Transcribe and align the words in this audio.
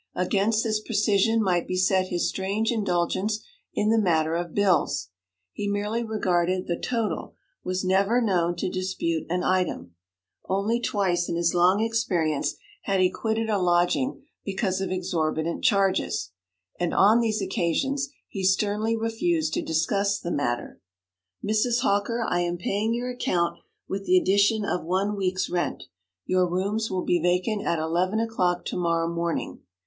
Against 0.15 0.63
this 0.63 0.79
precision 0.79 1.43
might 1.43 1.67
be 1.67 1.75
set 1.77 2.07
his 2.07 2.27
strange 2.27 2.71
indulgence 2.71 3.39
in 3.75 3.91
the 3.91 4.01
matter 4.01 4.33
of 4.33 4.55
bills; 4.55 5.09
he 5.53 5.67
merely 5.67 6.01
regarded 6.03 6.65
the 6.65 6.75
total, 6.75 7.35
was 7.63 7.85
never 7.85 8.19
known 8.19 8.55
to 8.55 8.67
dispute 8.67 9.27
an 9.29 9.43
item. 9.43 9.93
Only 10.49 10.79
twice 10.79 11.29
in 11.29 11.35
his 11.35 11.53
long 11.53 11.81
experience 11.83 12.55
had 12.85 12.99
he 12.99 13.11
quitted 13.11 13.47
a 13.47 13.59
lodging 13.59 14.23
because 14.43 14.81
of 14.81 14.89
exorbitant 14.89 15.63
charges, 15.63 16.31
and 16.79 16.95
on 16.95 17.19
these 17.19 17.39
occasions 17.39 18.09
he 18.27 18.43
sternly 18.43 18.97
refused 18.97 19.53
to 19.53 19.61
discuss 19.61 20.19
the 20.19 20.31
matter. 20.31 20.81
'Mrs. 21.45 21.81
Hawker, 21.81 22.25
I 22.27 22.39
am 22.39 22.57
paying 22.57 22.95
your 22.95 23.11
account 23.11 23.59
with 23.87 24.05
the 24.05 24.17
addition 24.17 24.65
of 24.65 24.83
one 24.83 25.15
week's 25.15 25.47
rent. 25.47 25.83
Your 26.25 26.49
rooms 26.49 26.89
will 26.89 27.03
be 27.03 27.19
vacant 27.21 27.63
at 27.67 27.77
eleven 27.77 28.19
o'clock 28.19 28.65
tomorrow 28.65 29.07
morning.' 29.07 29.59